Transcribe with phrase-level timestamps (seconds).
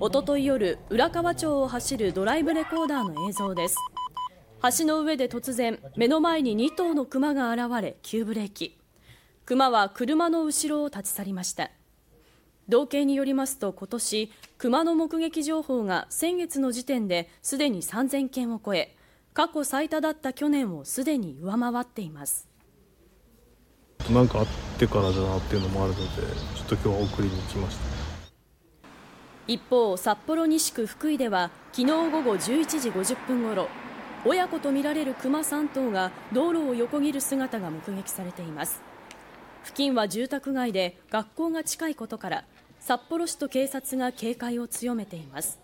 [0.00, 3.76] おととい夜浦河町を走るドライブレコーダーの映像です。
[4.78, 8.78] 橋の上で突然目の前に2頭のクマが現れ急ブレーキ。
[9.44, 11.70] クマは車の後ろを立ち去りました。
[12.68, 18.96] 道警によりますと今年クマの目撃情報が先月の時点ですでに3000件を超え
[19.34, 22.48] 過去最多だった去年をすでに上回っています。
[24.10, 24.46] なんかあっ
[24.78, 26.04] てからだなっていうのもあるので
[26.56, 28.01] ちょっと今日は送りに来ました。
[29.48, 33.68] 一方札幌西区福井では昨日午後11時50分ごろ
[34.24, 38.80] 親子とみられるクマ3頭が道路を横切る姿が目撃されています。
[39.64, 42.44] 付近は住宅街で学校が近いことから
[42.78, 45.58] 札幌市と警察が警戒を強めています。